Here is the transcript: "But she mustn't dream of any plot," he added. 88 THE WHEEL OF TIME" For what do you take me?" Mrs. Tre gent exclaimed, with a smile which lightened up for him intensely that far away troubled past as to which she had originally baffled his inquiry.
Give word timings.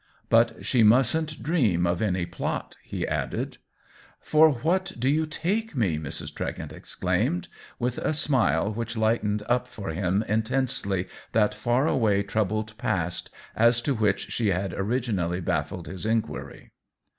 "But 0.31 0.65
she 0.65 0.81
mustn't 0.81 1.43
dream 1.43 1.85
of 1.85 2.01
any 2.01 2.25
plot," 2.25 2.75
he 2.81 3.05
added. 3.07 3.33
88 3.37 3.37
THE 3.37 3.37
WHEEL 3.37 3.45
OF 3.45 3.51
TIME" 3.51 4.19
For 4.19 4.51
what 4.63 4.91
do 4.97 5.07
you 5.09 5.25
take 5.27 5.75
me?" 5.75 5.99
Mrs. 5.99 6.33
Tre 6.33 6.53
gent 6.53 6.73
exclaimed, 6.73 7.49
with 7.77 7.99
a 7.99 8.11
smile 8.11 8.73
which 8.73 8.97
lightened 8.97 9.43
up 9.47 9.67
for 9.67 9.89
him 9.89 10.23
intensely 10.27 11.07
that 11.33 11.53
far 11.53 11.85
away 11.85 12.23
troubled 12.23 12.75
past 12.79 13.29
as 13.55 13.79
to 13.83 13.93
which 13.93 14.31
she 14.31 14.47
had 14.47 14.73
originally 14.73 15.39
baffled 15.39 15.85
his 15.85 16.07
inquiry. 16.07 16.71